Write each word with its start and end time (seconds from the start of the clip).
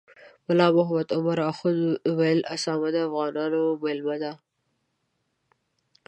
ملا 0.47 0.67
محمد 0.77 1.07
عمر 1.17 1.37
اخند 1.51 1.81
ویل 2.17 2.41
اسامه 2.55 2.87
د 2.93 2.95
افغانانو 3.07 3.61
میلمه 3.83 4.15
دی. 4.21 4.33